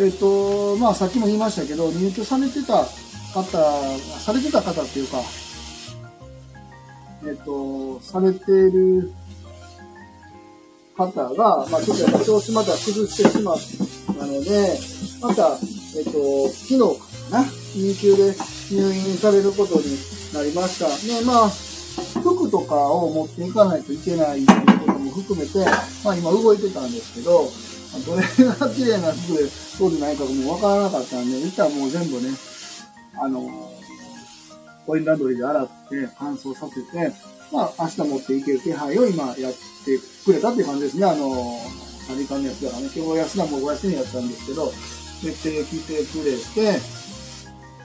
[0.00, 2.86] えっ、と、まあ、さっきも言いましたけど、入居されてた
[3.34, 3.44] 方、
[4.18, 5.18] されてた方っていうか、
[7.26, 9.12] えっ、と、されてる
[10.96, 13.58] 方が、まあ、ちょっとやっぱ調子また崩してしまっ
[14.18, 14.78] たので、
[15.20, 15.58] また、
[15.98, 18.34] えっ、と、昨日な、入級で
[18.70, 19.96] 入院されることに
[20.34, 20.86] なりました。
[21.06, 21.48] で、まあ、
[22.20, 25.58] 服とかを持っていかないといけないっていうことも含めて、
[26.04, 27.50] まあ今動いてたんですけど、
[28.06, 32.28] どれが綺麗な服でそうでないかもわからなかったんで、一旦もう全部ね、
[33.20, 33.72] あの、
[34.86, 37.12] コインランドリーで洗って乾燥させて、
[37.52, 39.52] まあ明日持っていける手配を今やっ
[39.84, 41.06] てくれたっていう感じですね。
[41.06, 41.60] あの、
[42.06, 44.72] サリカンのやつだからね、今日安田もお休みやったんですけど、
[45.22, 46.80] 出てきてくれて、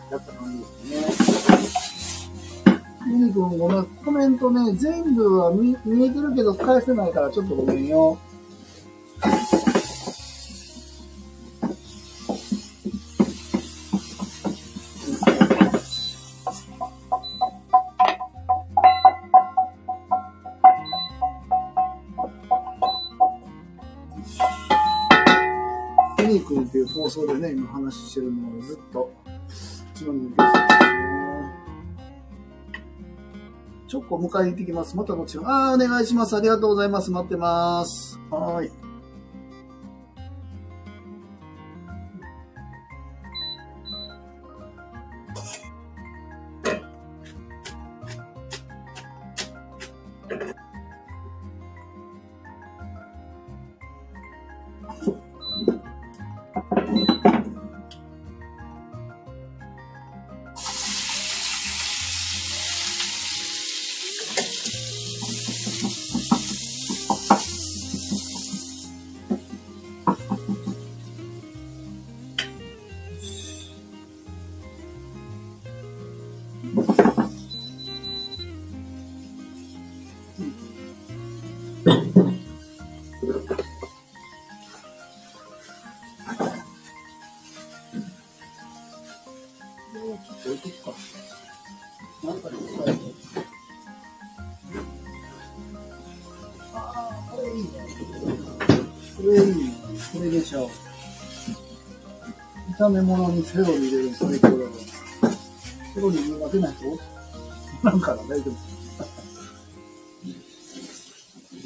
[0.10, 2.68] やった感じですね。
[3.08, 8.18] ユニ君ごめん、コメントね、全部は見見えてるけど返せないからちょっとごめんよ。
[26.20, 29.10] ユニ君っていう放送でね、今話してるのをずっと、
[30.08, 30.48] 一番にですね。
[33.90, 34.96] チョコ迎えに行ってきます。
[34.96, 35.48] またもちろん。
[35.48, 36.36] ああ、お願いします。
[36.36, 37.12] ありがとうございます。
[37.12, 38.20] 待ってます。
[38.30, 38.87] はーい。
[100.58, 100.70] これでしょう。
[102.78, 104.72] 炒め物にセロリ入れるの最高だわ。
[105.94, 106.86] セロリ苦手な人
[107.84, 108.56] なんかな、大丈夫。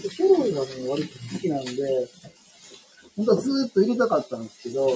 [0.09, 1.71] セロリがね、割と好きなんで、
[3.15, 4.95] 本当はずっと入れたかったんですけど、や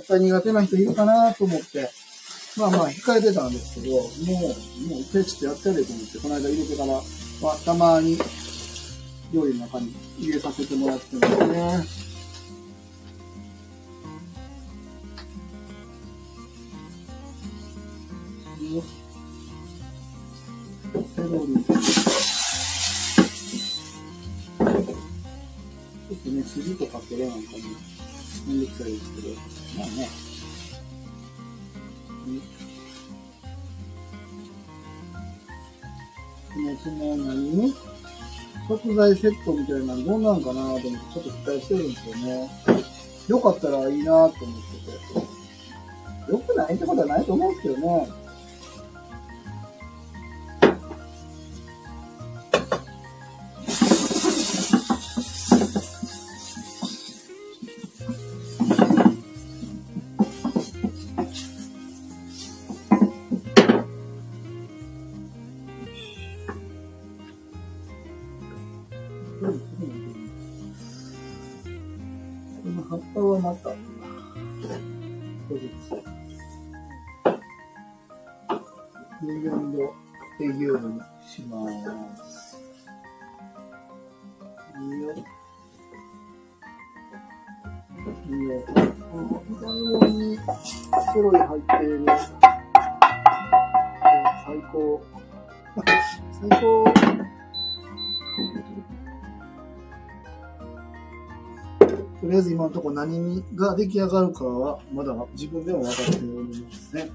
[0.00, 1.90] っぱり苦手な人いるかなと思って、
[2.56, 4.02] まあまあ控えてたんですけど、もう、
[4.88, 7.02] もう一回ちょっとやってやれと思って、この間入れてから、
[7.42, 8.16] まあ、たまに
[9.32, 12.03] 料理の中に入れさせてもらってますね。
[18.82, 18.88] セ
[21.22, 21.64] ロリ。
[21.64, 27.58] ちょっとね、筋とかけれなんかも
[28.46, 29.28] めんどくさいですけど、
[29.78, 30.08] まあね。
[36.56, 37.74] うん、その何
[38.68, 42.48] 食材セットみたいなのどんなんかなと思ってちょっと期待してるんですよね。
[43.28, 44.38] よかったらいいなと思って
[46.28, 46.32] て。
[46.32, 48.08] よくないってことはないと思うんですけどね。
[102.74, 107.10] とこ何が出来上がるかはまだ自分でも分かっておりますね。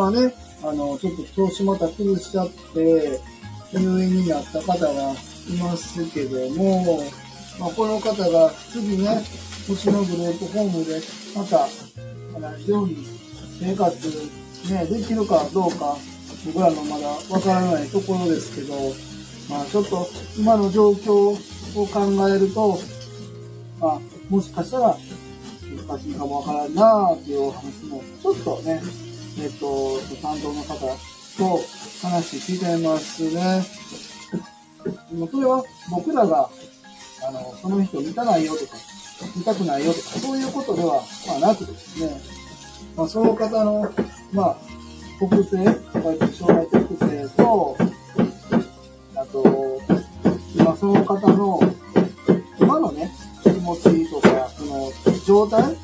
[0.00, 0.32] まあね、
[0.62, 3.20] あの、ちょっと調子また崩しちゃって、
[3.74, 5.14] 入院になった方がい
[5.60, 7.02] ますけども、
[7.58, 9.22] まあ、この方が次ね、
[9.68, 11.02] 星のグループホームで、
[11.36, 11.68] また、
[12.32, 13.06] 同じように
[13.60, 14.08] 生活、
[14.72, 15.98] ね、できるかどうか、
[16.46, 18.74] 僕らのまだわからないところですけど、
[19.50, 20.08] まあ、ちょっと
[20.38, 22.78] 今の状況を考えると、
[23.78, 24.96] まあ、もしかしたら
[25.86, 28.80] 難しいかもわからんなっていうお話も、ちょっとね、
[29.42, 30.74] えっ、と、担当の方
[31.38, 31.60] と
[32.02, 33.64] 話聞いてますね。
[35.12, 36.50] もそれは僕らが、
[37.26, 38.72] あの、その人を見たないよとか、
[39.36, 42.20] 見たくないよとか、そういうことでは、まあ、なくですね、
[42.96, 43.90] まあ、その方の、
[44.32, 44.56] まあ、
[45.18, 45.56] 特性、
[46.32, 47.76] 将来特性と、
[49.14, 49.80] あと、
[50.54, 51.60] 今その方の、
[52.58, 53.10] 今のね、
[53.42, 54.92] 気持ちとか、その
[55.26, 55.76] 状態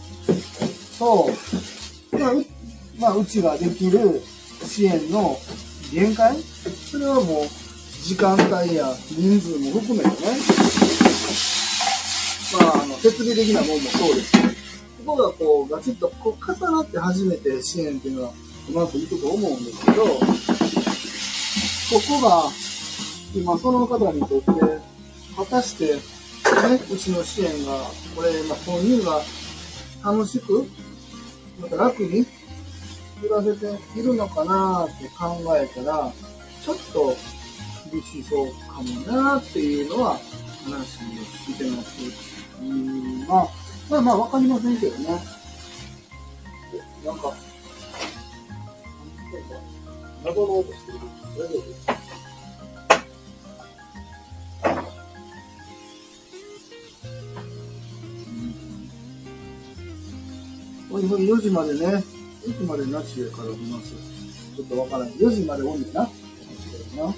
[3.17, 4.23] うちができる
[4.65, 5.37] 支援の
[5.93, 6.37] 限界？
[6.91, 7.49] それはもう、
[8.03, 10.15] 時間帯や人数も含めてね、
[12.61, 14.49] まあ、あの、設備的なもんもそうですけど、
[15.07, 18.33] ここがこう、ガチッとこう重なって初めて支援っていうのは
[18.69, 20.11] うまくいくと思うんですけど、こ
[22.09, 22.51] こが、
[23.35, 24.47] 今その方にとって、
[25.37, 26.01] 果たして、ね、
[26.91, 29.21] うちの支援が、これ、まあ、本人が
[30.05, 30.67] 楽しく、
[31.61, 32.27] また楽に
[33.21, 36.13] 暮らせているのかなって考えたら、
[36.63, 37.17] ちょっと
[37.91, 40.19] 厳しそうかもなっていうのは
[40.65, 40.83] 話を
[41.25, 42.61] してます。
[42.61, 43.49] うん、まあ、
[43.89, 45.09] まあまあわかりませんけどね。
[47.05, 47.33] なんか、
[50.25, 50.99] 謎の音してる。
[60.91, 62.16] 大丈夫、4時までね、
[62.47, 63.93] 4時までなしでから見ます？
[64.57, 65.15] ちょっとわからない。
[65.15, 66.03] 4時までオンにな。
[66.03, 66.09] な
[66.99, 67.11] 今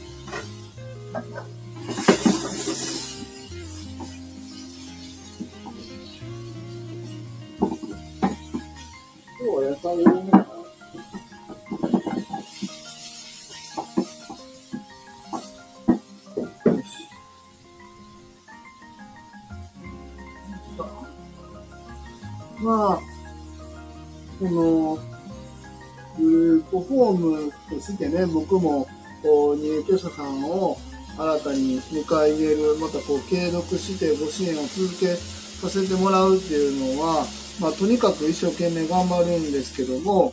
[9.39, 10.47] 日は野菜多めかな。
[22.61, 22.99] まあ、
[24.41, 24.99] この、
[26.71, 28.87] グループホームとしてね、僕も、
[29.23, 30.79] こう、入居者さんを
[31.17, 37.27] 新たに迎え入れる、またこう、継続してご支援を続けさせてもらうっていうのは、
[37.61, 40.33] まあ、とにかく一生懸命頑張るんですけども、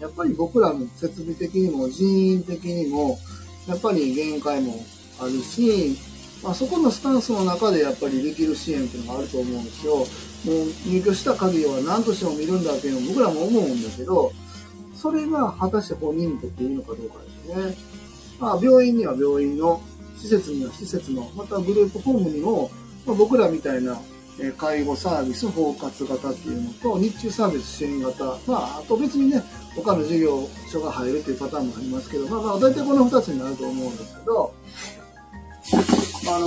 [0.00, 3.18] やっぱり僕らの設備的にも人員的にも、
[3.66, 4.84] やっぱり限界も
[5.20, 5.96] あるし、
[6.42, 9.96] まあ、そこのスタンスの中でやっぱりできる支援っていうのがあると思うんですよ。
[9.96, 10.06] もう
[10.86, 14.30] 入居した限りは何としても見るんだっていうのを僕らも思うんだけど、
[15.04, 17.76] それが果たして本人にとっていいのかどうかですね。
[18.40, 19.82] まあ、病院には病院の、
[20.16, 22.70] 施設には施設の、またグループホームにも、
[23.04, 24.00] まあ、僕らみたいな
[24.56, 29.42] 介護サービス包括型っていうのと、日中サービス支援型、まあ、あと別にね、
[29.76, 34.54] 他の事業所が入るっていうパターンもありますけど、まあまあ、大体この2つになると思うんですけど、
[36.28, 36.46] あの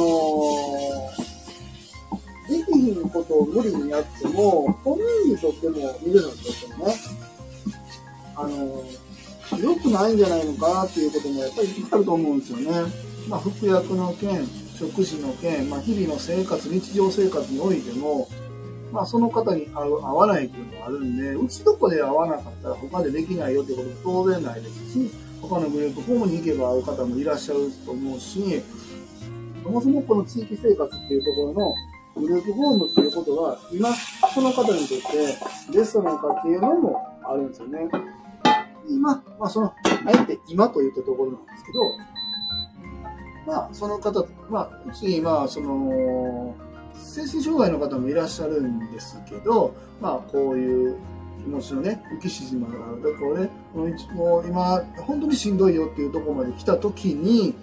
[2.50, 6.96] ー、できひんことを無理にやっても、本人にとっても、見るのにとってもね、
[8.38, 8.84] あの、
[9.60, 12.72] 良くないんじゃないのかなっていうこともやっぱりあると思うんですよね。
[13.28, 14.46] まあ、服薬の件、
[14.78, 18.28] 食事の件、まあ、日々の生活、日常生活においても、
[18.92, 25.12] まあ、その方に合う合わないっていうのがあるんで、うちどこで合わなかったら他でできないよってことも当然ないですし、
[25.42, 28.62] 他のグループホームに行けば会う方もいらっしゃると思うし、
[29.64, 31.74] そもそもこの地域生活っていうところの
[32.16, 33.94] グループホームっていうことが、今、
[34.34, 37.90] その方にとってベストなのかっていうのもあるんですよね。
[38.90, 39.74] 今、まあその、あ
[40.12, 41.80] えて今と言ったところなんですけど、
[43.46, 46.56] まあその方、まあうち、まあその、
[46.94, 50.98] 精神障害の方もいらっしゃるんですけど、まあこういう
[51.40, 53.14] 気持ちのね、浮き沈みがある。
[53.14, 57.56] だからね、この一もう今、本当にしんどいよっていうところまで来た時に、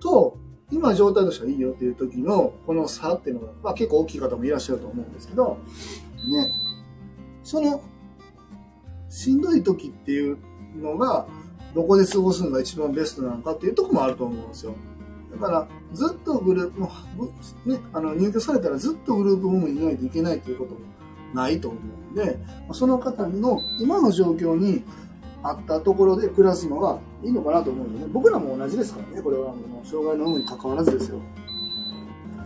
[0.00, 0.36] と、
[0.70, 5.58] 今状態としてはいいよっていう時のこの差っていうのが、まあ結構大きい方もいらっしゃると思うんですけど、
[6.30, 6.52] ね、
[7.42, 7.80] その、
[9.14, 10.36] しんどい時っていう
[10.76, 11.26] のが、
[11.72, 14.74] どこで過ごすのが一番ベストなのかっていうとこもあると思うんですよ。
[15.30, 16.90] だから、ずっとグループ、も
[17.66, 20.80] うね、あの、入居されたらずっとグループホームにいないといけないということも
[21.32, 22.38] ないと思うんで、
[22.72, 24.82] その方の今の状況に
[25.44, 28.06] あったところで暮らすのがいいのかなと思うんでね。
[28.12, 31.20] 僕らも同じですからね、これはもう障害の有無に関わらずですよ。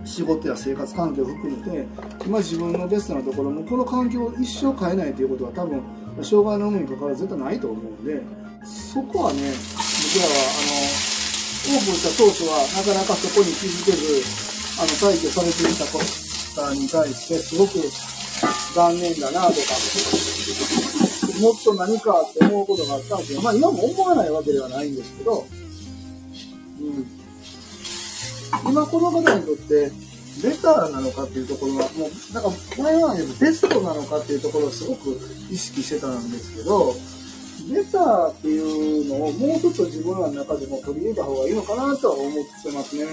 [0.05, 1.87] 仕事や生活環境を含めて、
[2.27, 5.83] 今自分のベストなところも、この環境を一生変えないということは多分、
[6.25, 8.23] 障害の有無に関わらず絶対ないと思うんで、
[8.65, 11.09] そこはね、僕らは、あの、
[11.69, 14.23] オープンした当初はなかなかそこに気づけず、
[14.79, 17.79] あの、退去されていた方に対して、すごく
[18.75, 19.59] 残念だなとか、
[21.41, 25.47] もっと何かって思うことがあったんですけど、まあ今も思わないわけではないんですけど、
[26.81, 27.07] うん。
[28.71, 29.93] 今この方にとって、
[30.43, 35.19] ベターなのかっていうところは、もう、なんか、前はベストなのかっていうところをすごく
[35.51, 36.95] 意識してたんですけど、
[37.73, 42.33] ベターっていうのをもうちょっと自分らの中でも取り入れた方がいいのかなとは思っ
[42.63, 43.05] てますね。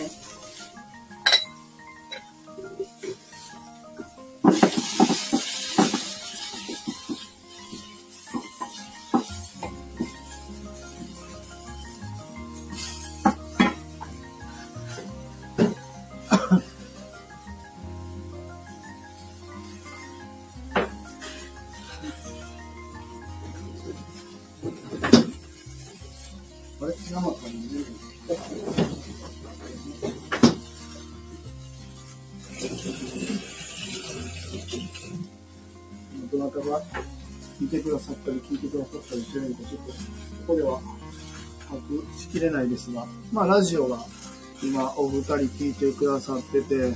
[42.46, 44.00] れないですが、まあラジオが
[44.64, 46.94] 今お二人聞いてくださってて、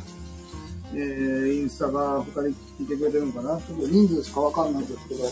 [0.93, 3.59] えー、インスタが二人聞いてくれてるのかな？
[3.61, 5.23] ちょっと人数しかわかんないですけど、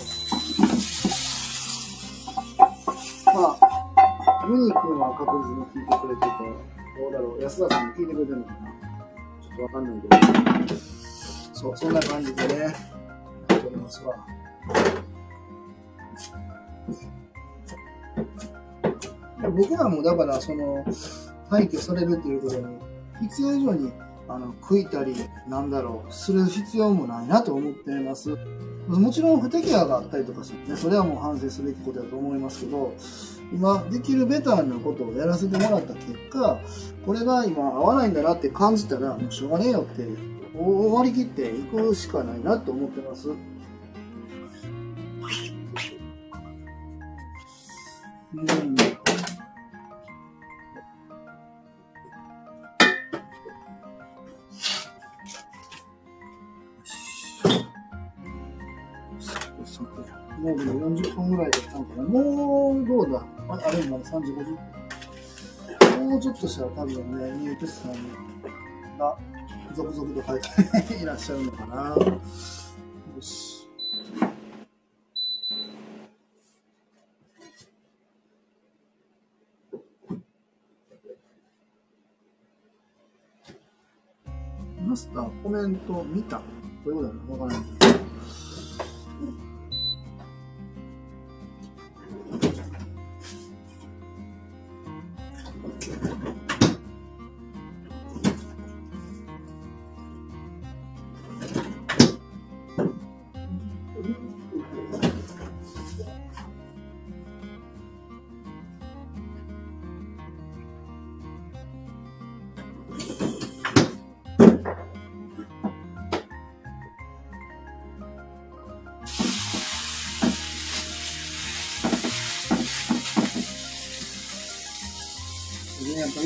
[3.34, 6.28] まあ、ミニ君は確実に聞いてくれてて、
[7.01, 8.57] どうだろう、安田さんも聞いてくれてるのかな？
[8.59, 10.07] ちょっとわかんないけ
[10.76, 10.82] ど、
[11.53, 12.74] そう、そんな感じでね、やっ
[13.47, 14.03] ております。
[14.03, 14.13] わ。
[19.55, 20.83] 僕らもだから、その、
[21.49, 22.65] 廃墟されるっていうことに、
[23.21, 23.91] 必要以上に、
[24.27, 25.15] あの、悔いたり、
[25.47, 28.38] なんだろう、する必要もないなと思っています。
[28.88, 32.93] もちろん不適合があったりとかしてね、それはもう反省すべきことだと思いますけど、
[33.53, 36.59] 今できるベターなことをやらせてもらった結果、
[37.05, 40.07] これが今合わないんだなって感じたら、もうしょうがねえよって、
[40.57, 43.29] 終わりきっていくしかないなと思ってます。
[43.29, 43.33] う
[48.41, 49.07] ん。
[60.88, 62.03] 40分ぐらいだったのかな。
[62.03, 64.45] もうどうだああれまだ3時50
[65.95, 66.09] 分。
[66.09, 67.93] もうちょっとしたら多分ね、入居者さん
[68.97, 69.17] が
[69.75, 70.31] 続々と帰
[70.77, 71.95] っていらっしゃるのかな。
[71.95, 72.21] よ
[73.21, 73.67] し。
[84.79, 86.38] マスターコメント見た？
[86.38, 86.43] ど
[86.85, 87.41] ういうことだろう？
[87.41, 87.97] わからない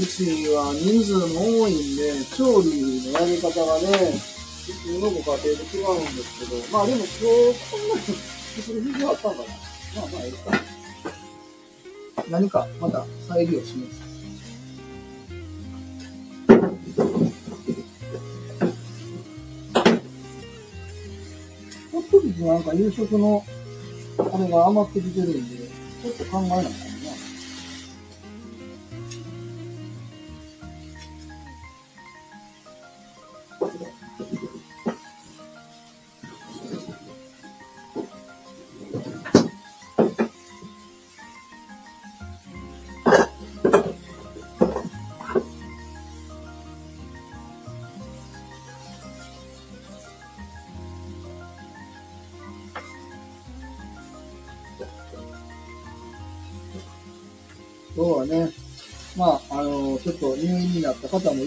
[0.01, 2.67] うちは人数も多いんで、調理
[3.05, 3.85] のやり方がね、
[4.65, 7.21] 普通のご家庭と違うんですけど、まあでも今日
[7.69, 9.47] こんなにする必要あったんかな。
[9.47, 10.39] まあまあいいか。
[12.31, 14.01] 何かまた再利用します。
[21.91, 23.45] ほっときなんか夕食の
[24.17, 25.57] あれが余ってきてるんで、
[26.01, 26.90] ちょっと考えない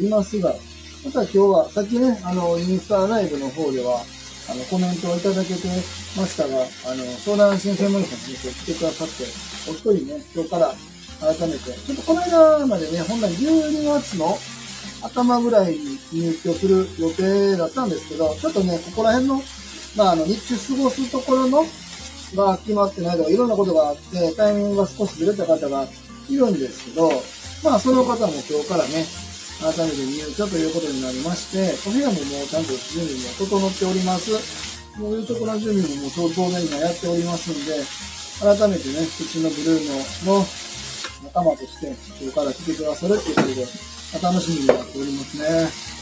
[0.07, 0.55] いますが、
[1.05, 4.01] また今日は、さっきね、あの、インスタライブの方では、
[4.49, 5.69] あの、コメントをいただけて
[6.17, 9.25] ましたが、あの、相談支援専門医さんに来てくださって、
[9.69, 10.75] お一人ね、今日から
[11.21, 14.39] 改めて、ちょっとこの間までね、本来12月の
[15.03, 19.43] 頭ぐらいに入居する予定だったんですけど、ちょっとね、ここら辺の、
[19.97, 21.67] まあ、あの、日中過ごすところの、
[22.35, 25.87] が決まってないとか、いろんなことがあって、タイミングが少しずれた方が
[26.29, 27.11] いるんですけど、
[27.63, 29.05] まあ、その方も今日からね、
[29.65, 34.31] 改めて入居ということになりまして、お部屋ももうちゃんと準備も整っております。
[35.01, 37.73] もういうところの準備ももう当然今やっておりますんで、
[38.45, 39.97] 改めてね、うちのブルーノ
[40.37, 40.47] の
[41.25, 43.67] 仲間として、今日から来てくださるっていうことで、
[44.21, 45.95] ま楽しみになっておりますね。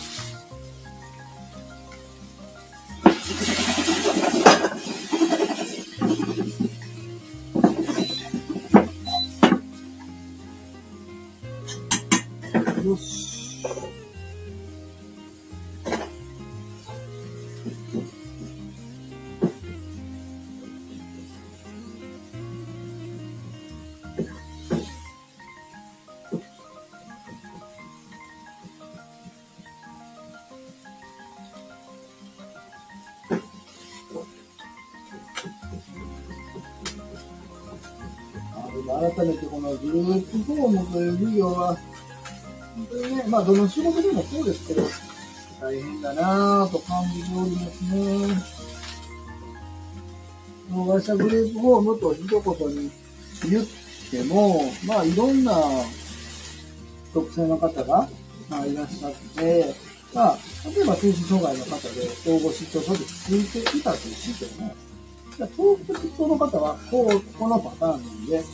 [43.33, 44.83] まあどの仕事でもそうですけど、
[45.59, 48.63] 大変だなぁと感じておりますね。
[50.71, 52.91] 障害者グループホームと一言に
[53.51, 53.65] 言っ
[54.11, 55.55] ても、まあいろんな
[57.15, 58.07] 特性の方が、
[58.51, 59.75] まあ、いらっしゃって、
[60.13, 60.39] まあ、
[60.75, 64.75] 例えば精神障害の方で統合失調症でついていたとしても、
[65.39, 68.45] じゃあ統合失調の方はこう、このパターンなんで、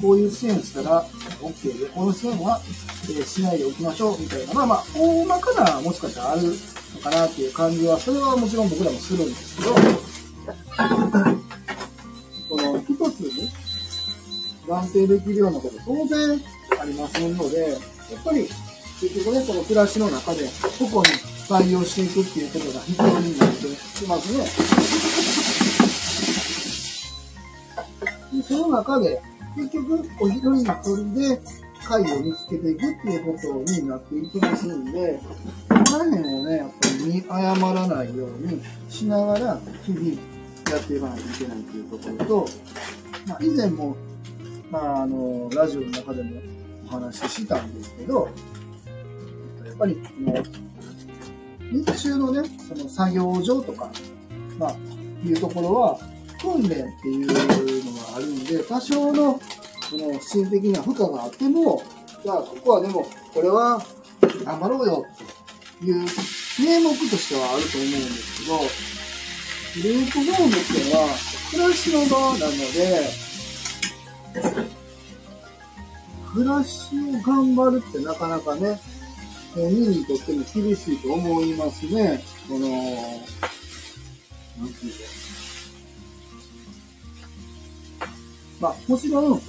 [0.00, 1.04] こういう支援したら
[1.40, 9.74] OK で、この支援は、えーしないでおきましょうみたいな、まあまあ、大まかなもしかしたらあるのかなっていう感じは、それはもちろん僕らもするんですけど、
[12.48, 13.50] この一つに
[14.68, 16.40] 断定できるようなこと当然
[16.80, 18.48] ありますので、やっぱり
[19.00, 21.14] 結局ね、この暮らしの中で個々に
[21.48, 23.56] 採用していくっていうことが必要になって
[23.96, 24.44] きますね。
[28.38, 29.22] でその中で、
[29.58, 31.40] 結局、お一人一人で
[31.84, 35.20] 解を見つけていくっていうことになっていきますんで、
[35.68, 40.08] この辺をね、やっぱり見誤らないようにしながら、日々
[40.70, 42.48] やっていかないといけないっていうところと、
[43.26, 43.96] まあ、以前も、
[44.70, 46.40] まあ、あの、ラジオの中でも
[46.86, 48.28] お話ししたんですけど、
[49.66, 50.42] やっぱり、この、
[51.72, 53.90] 日中のね、その作業場とか、
[54.58, 54.76] まあ、
[55.26, 55.98] いうところは、
[56.40, 59.40] 訓練っていうのがあるんで、多少の、
[59.90, 61.82] その、心的な負荷があっても、
[62.22, 63.84] じゃあ、ここはでも、これは、
[64.44, 65.06] 頑張ろうよ、
[65.76, 65.94] っていう
[66.60, 71.08] 名目としてはあると思うんですけど、ループホームっていうのは、
[71.50, 73.28] 暮らしの場なので、
[76.32, 78.80] 暮らしを頑張るってなかなかね、
[79.54, 82.22] 本人にとっても厳しいと思いますね。
[82.48, 82.68] この、
[84.58, 85.47] なんていうか。
[88.60, 89.40] まあ、もちろん、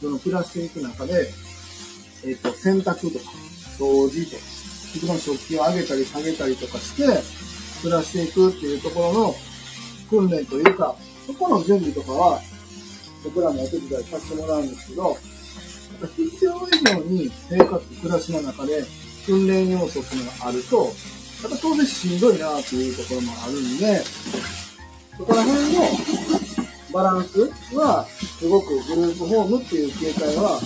[0.00, 1.30] その暮らしていく中で、
[2.24, 3.24] えっ、と、洗濯とか、
[3.78, 4.42] 掃除とか、
[5.00, 7.02] その食器を上げたり下げたりとかして、
[7.82, 9.34] 暮らしていくっていうところの
[10.08, 10.94] 訓練というか、
[11.26, 12.40] そこの準備とかは、
[13.24, 15.16] 僕らもお手伝いさせてもらうんですけど、
[16.16, 18.84] 必要以上に生活、暮らしの中で
[19.26, 20.92] 訓練要素っていうのがあると、
[21.42, 24.02] やっぱ当然しんどいなっていうところもあるんで、
[25.16, 25.82] そこら辺の
[26.92, 27.40] バランス
[27.74, 28.06] は、
[28.38, 30.60] すごくグループホームっていう形態は、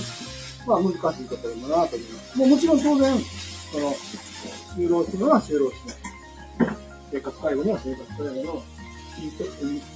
[0.67, 2.39] まあ難しいところだなと思います。
[2.39, 3.19] もうもちろん当然、
[3.73, 3.95] その、
[4.77, 5.97] 就労するのは就労しない。
[7.13, 8.63] 生活介護には生活介護の、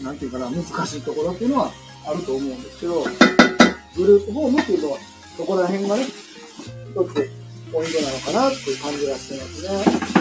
[0.03, 1.73] なんていうかな、難しいところっていうのは
[2.07, 3.05] あると思うんですけど、
[3.97, 4.99] グループホームっていうのは、
[5.37, 6.13] そこら辺がね、一
[7.05, 7.31] つ
[7.73, 9.63] ポイントなのかなっていう感じがしてます
[10.15, 10.20] ね。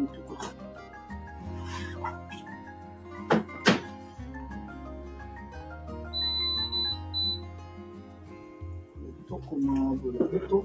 [0.00, 0.60] うーんとこれ
[9.28, 10.64] と、この油と、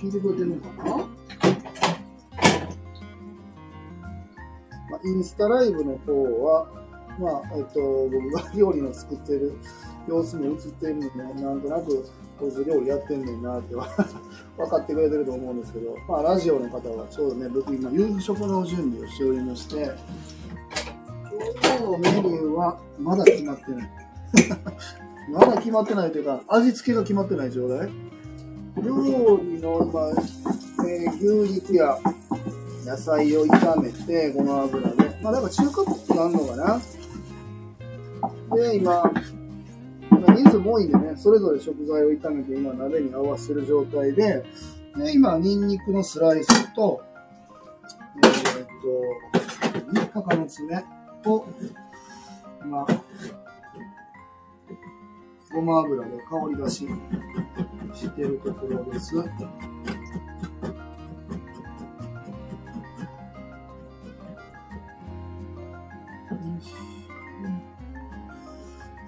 [0.00, 1.04] 聞いてくれてるのかな、ま
[4.96, 6.66] あ、インスタライブの方は、
[7.18, 9.58] まあ、えっと、僕が料理の作ってる
[10.08, 13.86] 様子も映ってるので、なんとなく、こいつ料理やってんねんなっては
[14.56, 19.90] 分かってくれてると思うんですけど、まあ、ラジオの方はちょうどね、僕今、夕食の準備をしておりまして、
[21.62, 23.90] 今日のメニューはまだ決まってない。
[25.30, 27.90] まだ決まってないというか、味付けが決まってない状態。
[28.82, 30.10] 料理の、まあ
[30.86, 31.98] えー牛肉や
[32.84, 35.18] 野菜を炒めて、ごま油で。
[35.22, 36.80] まあ、だか中華っぽくなるのかな。
[38.56, 39.12] で、今、
[40.10, 44.44] 人数も多いんでね、それぞれ食材を炒めて、今鍋に合わせる状態で、
[44.96, 47.02] で、今、ニンニクのスライスと、
[48.24, 48.66] えーっ
[50.12, 50.84] と、鷹の爪
[51.26, 51.46] を、
[52.64, 52.86] 今、
[55.52, 56.88] ごま油で香り出し
[57.94, 59.14] してるところです。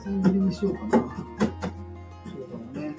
[0.02, 0.90] 千切りにしようかな。
[0.90, 1.04] そう
[2.74, 2.96] だね。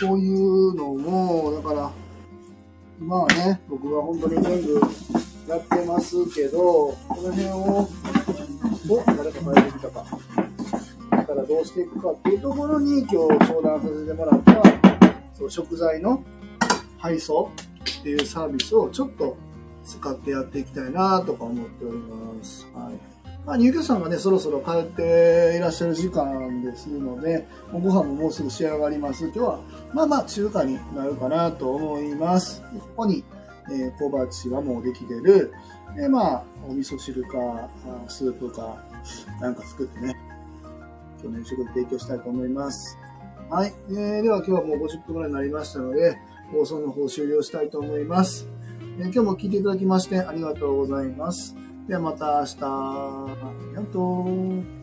[0.00, 1.92] こういうのも、だから、
[2.98, 4.80] 今はね、僕は本当に全部
[5.46, 7.88] やってますけど、の辺を、
[8.88, 10.04] お、誰か変えてきたか。
[11.10, 14.62] だからどうしていくかっていうところに今日相談させてもらった、
[15.34, 16.22] そう食材の
[16.98, 17.50] 配送
[18.00, 19.36] っていうサービスをちょっと
[19.84, 22.66] 使ってやっていきたいなとか思っております。
[22.74, 23.12] はい。
[23.44, 29.24] まあ、入居さんがね、そろそろ帰っていらっしゃる時間ですので、ご飯ももうすぐ仕上がります。
[29.24, 29.60] 今日は、
[29.92, 32.62] まあまあ中華になるかなと思います。
[32.62, 33.24] ここに、
[33.68, 35.52] えー小鉢はもうできてる。
[35.96, 37.68] で、まあ、お味噌汁か、
[38.08, 38.82] スープか、
[39.40, 40.16] なんか作ってね、
[41.20, 42.96] 今日の夕食で提供したいと思います。
[43.50, 43.74] はい。
[43.90, 46.16] えーでは今日はもう50分ぐらいになりましたので、
[46.52, 48.48] 放送の方終了したいと思います。
[48.98, 51.54] えー今日も聞いていただきましてありがとうございます。
[51.88, 52.56] ではまた明日。
[52.60, 54.81] ありがとう。